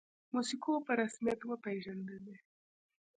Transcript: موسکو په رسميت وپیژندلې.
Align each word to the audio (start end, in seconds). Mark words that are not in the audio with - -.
موسکو 0.33 0.71
په 0.85 0.91
رسميت 1.01 1.39
وپیژندلې. 1.45 2.35